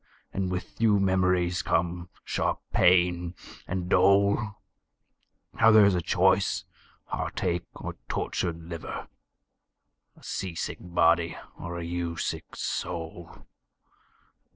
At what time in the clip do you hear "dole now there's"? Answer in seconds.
3.87-5.93